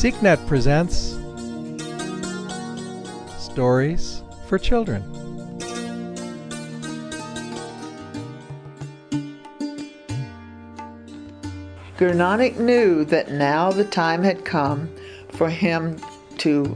SikhNet 0.00 0.46
presents 0.46 1.18
Stories 3.38 4.22
for 4.46 4.58
Children. 4.58 5.02
Guru 11.98 12.14
Nanak 12.14 12.58
knew 12.58 13.04
that 13.04 13.30
now 13.30 13.70
the 13.70 13.84
time 13.84 14.22
had 14.22 14.46
come 14.46 14.88
for 15.32 15.50
him 15.50 16.00
to 16.38 16.74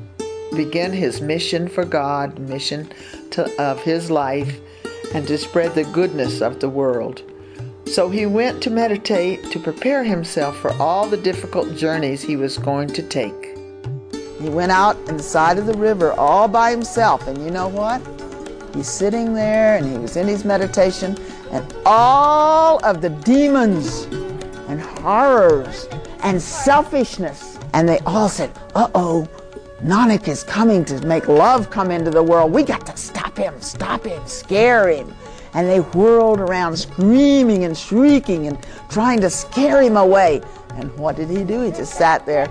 begin 0.55 0.93
his 0.93 1.23
mission 1.23 1.67
for 1.67 1.87
God, 1.87 2.39
mission 2.39 2.93
to, 3.31 3.51
of 3.59 3.83
his 3.83 4.11
life, 4.11 4.61
and 5.15 5.27
to 5.29 5.39
spread 5.39 5.75
the 5.75 5.85
goodness 5.85 6.43
of 6.43 6.61
the 6.61 6.69
world. 6.69 7.23
So 7.87 8.09
he 8.09 8.27
went 8.27 8.63
to 8.63 8.71
meditate 8.71 9.51
to 9.53 9.59
prepare 9.61 10.03
himself 10.03 10.57
for 10.59 10.73
all 10.75 11.07
the 11.07 11.17
difficult 11.17 11.77
journeys 11.77 12.23
he 12.23 12.37
was 12.37 12.59
going 12.59 12.89
to 12.89 13.03
take. 13.03 13.57
He 14.41 14.49
went 14.49 14.73
out 14.73 14.97
in 15.09 15.17
the 15.17 15.23
side 15.23 15.59
of 15.59 15.67
the 15.67 15.75
river 15.75 16.13
all 16.13 16.49
by 16.49 16.71
himself, 16.71 17.27
and 17.29 17.39
you 17.39 17.51
know 17.51 17.69
what? 17.69 18.03
He's 18.75 18.89
sitting 18.89 19.35
there 19.35 19.77
and 19.77 19.87
he 19.87 19.97
was 19.99 20.17
in 20.17 20.27
his 20.27 20.45
meditation, 20.45 21.17
and 21.53 21.75
all 21.87 22.85
of 22.85 23.01
the 23.01 23.11
demons 23.11 24.05
and 24.69 24.81
horrors 24.81 25.87
and 26.23 26.41
selfishness, 26.43 27.59
and 27.75 27.89
they 27.89 28.01
all 28.01 28.29
said, 28.29 28.51
Uh 28.75 28.89
oh, 28.95 29.29
Nanak 29.83 30.27
is 30.27 30.43
coming 30.43 30.85
to 30.87 30.99
make 31.07 31.29
love 31.29 31.71
come 31.71 31.91
into 31.91 32.11
the 32.11 32.23
world. 32.23 32.51
We 32.51 32.65
got 32.65 32.87
to 32.87 32.97
stop 32.97 33.37
him, 33.37 33.61
stop 33.61 34.05
him, 34.05 34.27
scare 34.27 34.89
him. 34.89 35.15
And 35.55 35.69
they 35.69 35.81
whirled 35.81 36.41
around 36.41 36.77
screaming 36.77 37.65
and 37.65 37.77
shrieking 37.77 38.47
and 38.47 38.59
trying 38.89 39.21
to 39.21 39.31
scare 39.31 39.83
him 39.83 39.97
away. 39.97 40.43
And 40.75 40.95
what 40.99 41.17
did 41.17 41.31
he 41.31 41.45
do? 41.45 41.61
He 41.63 41.71
just 41.71 41.95
sat 41.95 42.27
there. 42.27 42.49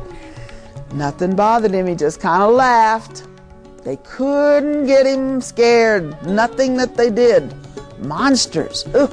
Nothing 0.94 1.36
bothered 1.36 1.72
him. 1.72 1.88
He 1.88 1.96
just 1.96 2.20
kind 2.20 2.44
of 2.44 2.54
laughed. 2.54 3.28
They 3.84 3.98
couldn't 3.98 4.86
get 4.86 5.06
him 5.06 5.42
scared. 5.42 6.26
Nothing 6.26 6.78
that 6.78 6.96
they 6.96 7.10
did. 7.10 7.54
Monsters. 8.00 8.86
Ugh. 8.94 9.12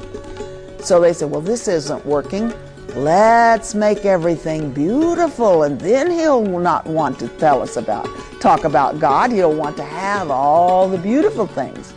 So 0.80 1.00
they 1.00 1.12
said, 1.12 1.30
Well, 1.30 1.40
this 1.40 1.68
isn't 1.68 2.06
working. 2.06 2.52
Let's 2.94 3.74
make 3.74 4.04
everything 4.04 4.72
beautiful, 4.72 5.62
and 5.62 5.80
then 5.80 6.10
he'll 6.10 6.42
not 6.42 6.84
want 6.86 7.20
to 7.20 7.28
tell 7.28 7.62
us 7.62 7.76
about, 7.76 8.08
talk 8.40 8.64
about 8.64 8.98
God. 8.98 9.30
He'll 9.30 9.54
want 9.54 9.76
to 9.76 9.84
have 9.84 10.28
all 10.28 10.88
the 10.88 10.98
beautiful 10.98 11.46
things. 11.46 11.94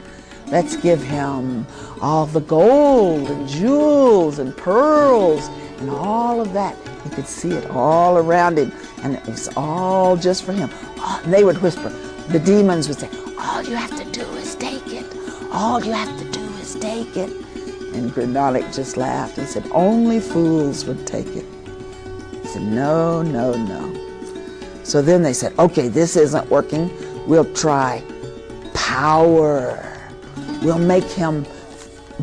Let's 0.53 0.77
give 0.77 1.01
him 1.01 1.65
all 1.99 2.27
the 2.27 2.41
gold 2.41 3.27
and 3.27 3.49
jewels 3.49 4.37
and 4.37 4.55
pearls 4.55 5.47
and 5.79 5.89
all 5.89 6.39
of 6.39 6.53
that. 6.53 6.77
He 7.03 7.09
could 7.09 7.25
see 7.25 7.53
it 7.53 7.65
all 7.71 8.19
around 8.19 8.59
him, 8.59 8.71
and 9.01 9.15
it 9.15 9.25
was 9.25 9.49
all 9.57 10.15
just 10.15 10.43
for 10.43 10.53
him. 10.53 10.69
Oh, 10.99 11.19
they 11.25 11.43
would 11.43 11.59
whisper. 11.63 11.89
The 12.29 12.37
demons 12.37 12.87
would 12.87 12.99
say, 12.99 13.09
All 13.39 13.63
you 13.63 13.75
have 13.75 13.97
to 13.97 14.05
do 14.11 14.21
is 14.33 14.53
take 14.53 14.93
it. 14.93 15.07
All 15.51 15.83
you 15.83 15.91
have 15.91 16.15
to 16.19 16.29
do 16.29 16.43
is 16.61 16.75
take 16.75 17.17
it. 17.17 17.31
And 17.95 18.13
Guru 18.13 18.61
just 18.71 18.95
laughed 18.95 19.39
and 19.39 19.47
said, 19.47 19.67
Only 19.71 20.19
fools 20.19 20.85
would 20.85 21.07
take 21.07 21.35
it. 21.35 21.45
He 22.43 22.47
said, 22.47 22.61
No, 22.61 23.23
no, 23.23 23.53
no. 23.53 24.83
So 24.83 25.01
then 25.01 25.23
they 25.23 25.33
said, 25.33 25.57
Okay, 25.57 25.87
this 25.87 26.15
isn't 26.15 26.47
working. 26.51 26.91
We'll 27.27 27.51
try 27.55 28.03
power. 28.75 29.92
We'll 30.63 30.79
make 30.79 31.03
him 31.03 31.45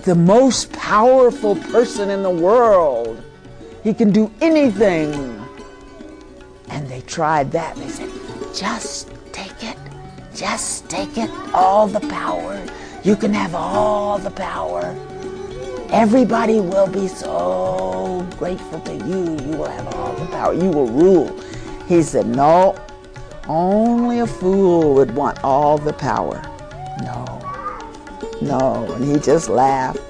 the 0.05 0.15
most 0.15 0.73
powerful 0.73 1.57
person 1.57 2.09
in 2.09 2.23
the 2.23 2.31
world. 2.31 3.23
He 3.85 3.93
can 3.93 4.11
do 4.11 4.31
anything. 4.41 5.13
And 6.69 6.89
they 6.89 7.03
tried 7.03 7.53
that. 7.53 7.77
They 7.77 7.89
said, 7.89 8.11
Just 8.55 9.11
take 9.33 9.63
it. 9.63 9.77
Just 10.35 10.89
take 10.89 11.19
it. 11.19 11.31
All 11.53 11.87
the 11.87 12.01
power. 12.01 12.65
You 13.03 13.17
can 13.17 13.35
have 13.35 13.55
all 13.55 14.19
the 14.19 14.31
power. 14.31 14.97
Everybody 15.91 16.61
will 16.61 16.87
be 16.87 17.09
so 17.09 18.27
grateful 18.39 18.81
to 18.81 18.95
you. 18.95 19.37
You 19.45 19.57
will 19.59 19.69
have 19.69 19.95
all 19.95 20.15
the 20.15 20.27
power. 20.27 20.55
You 20.55 20.71
will 20.71 20.87
rule. 20.87 21.39
He 21.89 22.03
said, 22.03 22.27
No, 22.27 22.77
only 23.49 24.21
a 24.21 24.27
fool 24.27 24.95
would 24.95 25.15
want 25.15 25.43
all 25.43 25.77
the 25.77 25.93
power. 25.93 26.41
No, 27.03 27.30
no. 28.41 28.91
And 28.93 29.05
he 29.05 29.19
just 29.19 29.49
laughed. 29.49 30.01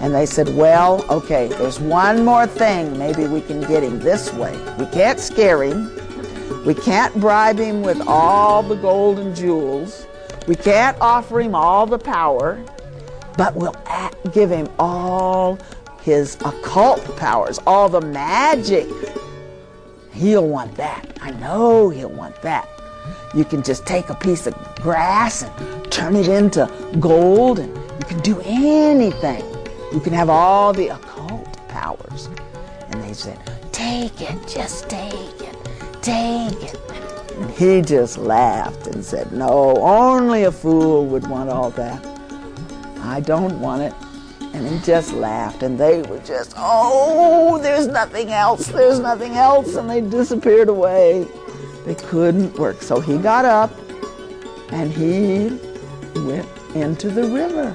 And 0.00 0.14
they 0.14 0.26
said, 0.26 0.54
Well, 0.56 1.04
okay, 1.10 1.48
there's 1.48 1.80
one 1.80 2.24
more 2.24 2.46
thing. 2.46 2.98
Maybe 2.98 3.26
we 3.26 3.40
can 3.40 3.60
get 3.62 3.82
him 3.82 3.98
this 4.00 4.32
way. 4.32 4.58
We 4.78 4.86
can't 4.86 5.20
scare 5.20 5.62
him. 5.62 5.90
We 6.64 6.74
can't 6.74 7.14
bribe 7.20 7.58
him 7.58 7.82
with 7.82 8.00
all 8.06 8.62
the 8.62 8.76
gold 8.76 9.18
and 9.18 9.34
jewels. 9.34 10.06
We 10.46 10.56
can't 10.56 10.96
offer 11.00 11.40
him 11.40 11.54
all 11.54 11.86
the 11.86 11.98
power 11.98 12.64
but 13.36 13.54
we'll 13.54 13.74
give 14.32 14.50
him 14.50 14.68
all 14.78 15.58
his 16.02 16.36
occult 16.44 17.16
powers, 17.16 17.58
all 17.66 17.88
the 17.88 18.00
magic. 18.00 18.88
He'll 20.12 20.46
want 20.46 20.74
that. 20.76 21.06
I 21.20 21.32
know 21.32 21.88
he'll 21.88 22.10
want 22.10 22.40
that. 22.42 22.68
You 23.34 23.44
can 23.44 23.62
just 23.62 23.86
take 23.86 24.10
a 24.10 24.14
piece 24.14 24.46
of 24.46 24.54
grass 24.84 25.42
and 25.42 25.90
turn 25.90 26.14
it 26.14 26.28
into 26.28 26.70
gold, 27.00 27.58
and 27.58 27.74
you 27.74 28.04
can 28.06 28.20
do 28.20 28.38
anything. 28.44 29.42
You 29.94 29.98
can 29.98 30.12
have 30.12 30.28
all 30.28 30.74
the 30.74 30.88
occult 30.88 31.56
powers. 31.68 32.28
And 32.90 33.02
they 33.02 33.14
said, 33.14 33.40
Take 33.72 34.20
it, 34.20 34.46
just 34.46 34.90
take 34.90 35.40
it, 35.40 35.56
take 36.02 36.62
it. 36.62 36.78
And 37.38 37.50
he 37.52 37.80
just 37.80 38.18
laughed 38.18 38.86
and 38.88 39.02
said, 39.02 39.32
No, 39.32 39.78
only 39.78 40.44
a 40.44 40.52
fool 40.52 41.06
would 41.06 41.26
want 41.28 41.48
all 41.48 41.70
that. 41.70 42.04
I 43.00 43.20
don't 43.20 43.58
want 43.60 43.80
it. 43.80 43.94
And 44.52 44.68
he 44.68 44.78
just 44.80 45.14
laughed, 45.14 45.62
and 45.62 45.80
they 45.80 46.02
were 46.02 46.20
just, 46.20 46.54
oh, 46.56 47.58
there's 47.58 47.88
nothing 47.88 48.28
else, 48.28 48.68
there's 48.68 49.00
nothing 49.00 49.32
else, 49.32 49.74
and 49.74 49.90
they 49.90 50.00
disappeared 50.00 50.68
away. 50.68 51.26
They 51.86 51.96
couldn't 51.96 52.56
work. 52.56 52.80
So 52.82 53.00
he 53.00 53.18
got 53.18 53.44
up 53.44 53.72
and 54.74 54.92
he 54.92 55.48
went 56.22 56.48
into 56.74 57.08
the 57.08 57.22
river. 57.22 57.70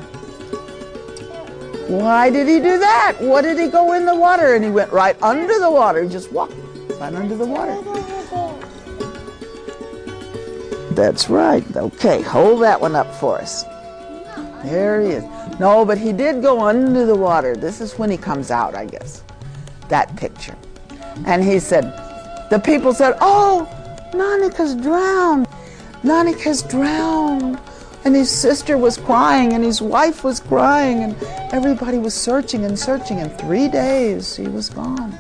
Why 1.88 2.30
did 2.30 2.48
he 2.48 2.60
do 2.60 2.78
that? 2.78 3.16
What 3.20 3.44
did 3.44 3.58
he 3.58 3.68
go 3.68 3.94
in 3.94 4.06
the 4.06 4.14
water? 4.14 4.54
And 4.54 4.64
he 4.64 4.70
went 4.70 4.92
right 4.92 5.20
under 5.24 5.60
the 5.60 5.72
water. 5.72 6.04
He 6.04 6.10
just 6.10 6.32
walked 6.34 6.54
right 7.00 7.14
under 7.14 7.38
the 7.38 7.46
water. 7.46 7.82
That's 10.94 11.30
right. 11.30 11.64
Okay, 11.76 12.22
hold 12.22 12.62
that 12.64 12.80
one 12.80 12.96
up 12.96 13.16
for 13.16 13.38
us. 13.38 13.64
There 14.64 15.02
he 15.02 15.12
is. 15.12 15.24
No, 15.58 15.86
but 15.86 15.98
he 15.98 16.12
did 16.12 16.42
go 16.42 16.60
under 16.60 17.06
the 17.06 17.16
water. 17.16 17.56
This 17.56 17.80
is 17.80 17.98
when 17.98 18.12
he 18.12 18.18
comes 18.18 18.52
out, 18.52 18.76
I 18.76 18.86
guess. 18.86 19.24
That 19.88 20.14
picture. 20.18 20.58
And 21.26 21.42
he 21.42 21.60
said, 21.60 21.84
the 22.50 22.60
people 22.60 22.94
said, 22.94 23.18
Oh, 23.22 23.66
has 24.58 24.76
drowned. 24.76 25.48
Nanak 26.04 26.40
has 26.42 26.62
drowned. 26.64 27.60
And 28.06 28.16
his 28.16 28.32
sister 28.32 28.78
was 28.78 28.98
crying, 28.98 29.52
and 29.52 29.62
his 29.62 29.82
wife 29.82 30.24
was 30.24 30.40
crying, 30.40 31.04
and 31.04 31.16
everybody 31.52 31.98
was 31.98 32.14
searching 32.14 32.64
and 32.64 32.80
searching. 32.80 33.20
In 33.20 33.30
three 33.30 33.68
days, 33.68 34.38
he 34.38 34.48
was 34.48 34.70
gone. 34.70 35.18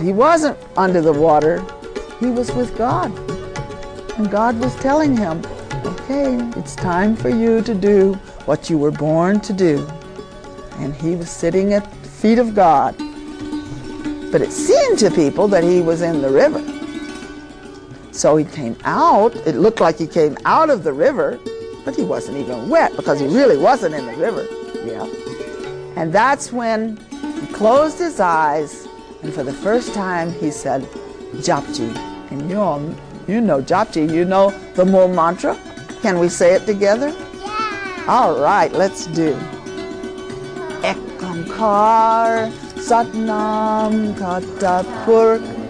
He 0.00 0.12
wasn't 0.12 0.58
under 0.76 1.00
the 1.00 1.12
water, 1.12 1.64
he 2.18 2.26
was 2.26 2.52
with 2.52 2.76
God. 2.76 3.16
And 4.18 4.28
God 4.30 4.58
was 4.58 4.74
telling 4.76 5.16
him, 5.16 5.42
Okay, 5.84 6.36
it's 6.58 6.74
time 6.74 7.14
for 7.14 7.28
you 7.28 7.62
to 7.62 7.74
do 7.74 8.14
what 8.46 8.68
you 8.68 8.78
were 8.78 8.90
born 8.90 9.38
to 9.40 9.52
do. 9.52 9.86
And 10.78 10.92
he 10.92 11.14
was 11.14 11.30
sitting 11.30 11.72
at 11.72 11.84
the 12.02 12.08
feet 12.08 12.38
of 12.38 12.54
God. 12.54 12.96
But 14.32 14.42
it 14.42 14.50
seemed 14.50 14.98
to 14.98 15.10
people 15.10 15.46
that 15.48 15.62
he 15.62 15.80
was 15.80 16.02
in 16.02 16.20
the 16.20 16.30
river. 16.30 16.75
So 18.16 18.34
he 18.36 18.46
came 18.46 18.76
out. 18.84 19.36
It 19.46 19.56
looked 19.56 19.80
like 19.80 19.98
he 19.98 20.06
came 20.06 20.38
out 20.46 20.70
of 20.70 20.84
the 20.84 20.92
river, 20.94 21.38
but 21.84 21.94
he 21.94 22.02
wasn't 22.02 22.38
even 22.38 22.70
wet 22.70 22.96
because 22.96 23.20
he 23.20 23.26
really 23.26 23.58
wasn't 23.58 23.94
in 23.94 24.06
the 24.06 24.16
river. 24.16 24.46
Yeah. 24.86 25.06
And 25.96 26.14
that's 26.14 26.50
when 26.50 26.96
he 27.20 27.46
closed 27.48 27.98
his 27.98 28.18
eyes, 28.18 28.88
and 29.22 29.34
for 29.34 29.42
the 29.42 29.52
first 29.52 29.92
time 29.92 30.32
he 30.32 30.50
said, 30.50 30.82
Japji. 31.44 31.94
And 32.30 32.48
you 32.50 32.58
all, 32.58 32.80
you 33.28 33.42
know 33.42 33.60
Japji, 33.60 34.10
you 34.10 34.24
know 34.24 34.50
the 34.76 34.86
Mool 34.86 35.08
mantra? 35.08 35.54
Can 36.00 36.18
we 36.18 36.30
say 36.30 36.54
it 36.54 36.64
together? 36.64 37.14
Yeah. 37.38 38.04
All 38.08 38.40
right, 38.40 38.72
let's 38.72 39.06
do. 39.08 39.34
Ekankar 40.80 42.50
Satnam 42.80 44.14
Katapurk 44.14 45.65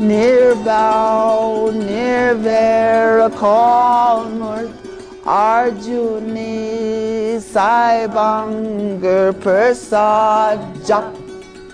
Nirbau 0.00 1.72
Nirvera 1.72 3.30
Kalmur 3.30 4.72
Arjuni 5.24 6.56
Saibangar 7.38 9.32
Persad 9.32 10.60
Jap 10.86 11.14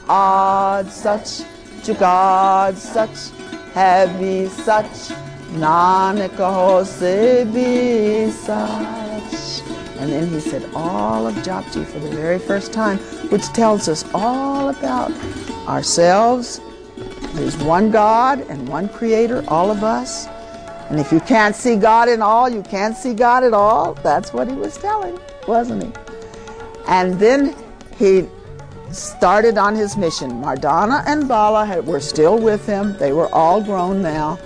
Ad 0.08 0.90
Such 0.90 1.44
Jugad 1.82 2.76
Such 2.76 3.38
heavy 3.78 4.48
such, 4.48 5.14
nanak 5.62 6.38
se 6.84 7.44
be 7.44 8.30
such. 8.30 9.62
And 9.98 10.10
then 10.12 10.26
he 10.28 10.40
said 10.40 10.64
all 10.74 11.26
of 11.26 11.34
Japji 11.46 11.84
for 11.86 12.00
the 12.00 12.10
very 12.10 12.38
first 12.38 12.72
time, 12.72 12.98
which 13.30 13.46
tells 13.60 13.88
us 13.88 14.04
all 14.14 14.68
about 14.70 15.12
ourselves. 15.68 16.60
There's 17.38 17.56
one 17.58 17.92
God 17.92 18.40
and 18.50 18.68
one 18.68 18.88
Creator, 18.88 19.44
all 19.46 19.70
of 19.70 19.84
us. 19.84 20.26
And 20.90 20.98
if 20.98 21.12
you 21.12 21.20
can't 21.20 21.54
see 21.54 21.76
God 21.76 22.08
in 22.08 22.20
all, 22.20 22.48
you 22.48 22.64
can't 22.64 22.96
see 22.96 23.14
God 23.14 23.44
at 23.44 23.54
all. 23.54 23.94
That's 23.94 24.32
what 24.32 24.48
he 24.48 24.54
was 24.54 24.76
telling, 24.76 25.16
wasn't 25.46 25.84
he? 25.84 25.92
And 26.88 27.14
then 27.20 27.54
he 27.96 28.26
started 28.90 29.56
on 29.56 29.76
his 29.76 29.96
mission. 29.96 30.32
Mardana 30.32 31.04
and 31.06 31.28
Bala 31.28 31.64
had, 31.64 31.86
were 31.86 32.00
still 32.00 32.40
with 32.40 32.66
him. 32.66 32.98
They 32.98 33.12
were 33.12 33.32
all 33.32 33.62
grown 33.62 34.02
now. 34.02 34.36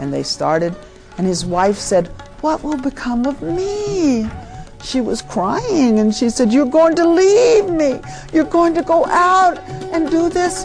And 0.00 0.10
they 0.10 0.22
started, 0.22 0.74
and 1.18 1.26
his 1.26 1.44
wife 1.44 1.76
said, 1.76 2.06
What 2.40 2.62
will 2.64 2.78
become 2.78 3.26
of 3.26 3.42
me? 3.42 4.26
She 4.82 5.02
was 5.02 5.20
crying 5.20 5.98
and 5.98 6.14
she 6.14 6.30
said, 6.30 6.50
You're 6.50 6.64
going 6.64 6.94
to 6.96 7.06
leave 7.06 7.68
me. 7.68 8.00
You're 8.32 8.44
going 8.44 8.72
to 8.72 8.82
go 8.82 9.04
out 9.04 9.58
and 9.92 10.10
do 10.10 10.30
this 10.30 10.64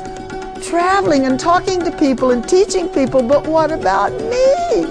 traveling 0.64 1.26
and 1.26 1.40
talking 1.40 1.80
to 1.84 1.92
people 1.98 2.32
and 2.32 2.48
teaching 2.48 2.88
people, 2.90 3.22
but 3.22 3.46
what 3.48 3.72
about 3.72 4.12
me? 4.14 4.86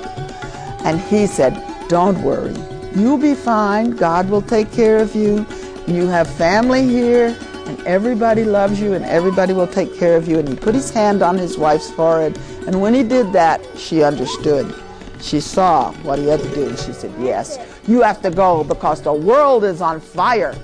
And 0.84 1.00
he 1.00 1.26
said, 1.26 1.52
Don't 1.88 2.20
worry. 2.22 2.54
You'll 2.94 3.19
be 3.19 3.34
fine. 3.34 3.90
God 3.90 4.28
will 4.28 4.42
take 4.42 4.70
care 4.72 4.98
of 4.98 5.14
you. 5.14 5.46
You 5.86 6.06
have 6.08 6.28
family 6.28 6.86
here, 6.86 7.36
and 7.66 7.80
everybody 7.86 8.44
loves 8.44 8.80
you, 8.80 8.92
and 8.92 9.04
everybody 9.04 9.52
will 9.52 9.66
take 9.66 9.96
care 9.96 10.16
of 10.16 10.28
you. 10.28 10.38
And 10.38 10.48
he 10.48 10.54
put 10.54 10.74
his 10.74 10.90
hand 10.90 11.22
on 11.22 11.38
his 11.38 11.56
wife's 11.56 11.90
forehead. 11.90 12.38
And 12.66 12.80
when 12.80 12.94
he 12.94 13.02
did 13.02 13.32
that, 13.32 13.60
she 13.76 14.02
understood. 14.02 14.75
She 15.20 15.40
saw 15.40 15.92
what 16.02 16.18
he 16.18 16.26
had 16.26 16.40
to 16.40 16.54
do, 16.54 16.68
and 16.68 16.78
she 16.78 16.92
said, 16.92 17.12
Yes, 17.18 17.58
you 17.86 18.02
have 18.02 18.20
to 18.22 18.30
go 18.30 18.64
because 18.64 19.02
the 19.02 19.12
world 19.12 19.64
is 19.64 19.80
on 19.80 20.00
fire, 20.00 20.54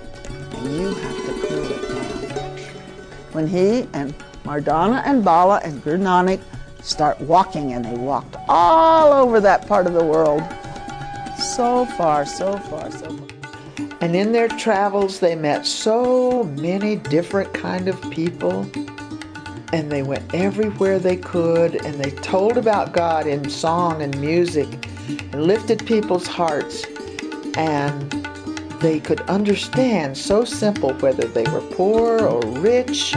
and 0.56 0.76
you 0.76 0.94
have 0.94 1.16
to 1.26 1.46
cool 1.46 1.70
it 1.70 1.82
down. 1.88 2.58
When 3.32 3.46
he 3.46 3.88
and 3.92 4.14
Mardana 4.48 5.02
and 5.04 5.22
Bala 5.22 5.60
and 5.62 5.84
Guru 5.84 5.98
Nanak 5.98 6.40
start 6.82 7.20
walking, 7.20 7.74
and 7.74 7.84
they 7.84 7.94
walked 7.94 8.34
all 8.48 9.12
over 9.12 9.40
that 9.40 9.68
part 9.68 9.86
of 9.86 9.92
the 9.92 10.02
world. 10.02 10.42
So 11.36 11.84
far, 11.84 12.24
so 12.24 12.56
far, 12.56 12.90
so 12.90 13.14
far. 13.14 13.28
And 14.00 14.16
in 14.16 14.32
their 14.32 14.48
travels, 14.48 15.20
they 15.20 15.34
met 15.34 15.66
so 15.66 16.44
many 16.44 16.96
different 16.96 17.52
kind 17.52 17.88
of 17.88 18.00
people. 18.10 18.66
And 19.74 19.92
they 19.92 20.02
went 20.02 20.34
everywhere 20.34 20.98
they 20.98 21.16
could, 21.16 21.84
and 21.84 22.02
they 22.02 22.10
told 22.10 22.56
about 22.56 22.94
God 22.94 23.26
in 23.26 23.50
song 23.50 24.00
and 24.00 24.18
music, 24.18 24.88
and 25.08 25.42
lifted 25.42 25.84
people's 25.84 26.26
hearts. 26.26 26.86
And 27.58 28.10
they 28.80 28.98
could 28.98 29.20
understand 29.22 30.16
so 30.16 30.46
simple 30.46 30.94
whether 30.94 31.28
they 31.28 31.44
were 31.52 31.60
poor 31.60 32.26
or 32.26 32.40
rich, 32.60 33.14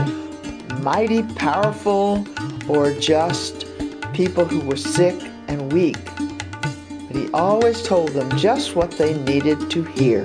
mighty, 0.82 1.22
powerful, 1.34 2.26
or 2.68 2.92
just 2.92 3.66
people 4.12 4.44
who 4.44 4.60
were 4.60 4.76
sick 4.76 5.20
and 5.48 5.72
weak. 5.72 5.96
But 7.06 7.16
he 7.16 7.30
always 7.32 7.82
told 7.82 8.10
them 8.10 8.36
just 8.36 8.74
what 8.74 8.90
they 8.92 9.16
needed 9.22 9.70
to 9.70 9.84
hear. 9.84 10.24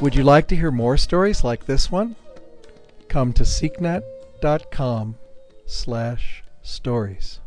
Would 0.00 0.14
you 0.14 0.22
like 0.22 0.46
to 0.48 0.56
hear 0.56 0.70
more 0.70 0.96
stories 0.96 1.42
like 1.42 1.66
this 1.66 1.90
one? 1.90 2.14
Come 3.08 3.32
to 3.32 3.42
sikhnet.com 3.42 5.16
slash 5.66 6.44
stories. 6.62 7.40